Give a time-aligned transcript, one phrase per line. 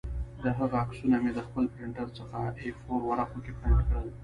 [0.43, 4.07] د هغه عکسونه مې د خپل پرنټر څخه اې فور ورقو کې پرنټ کړل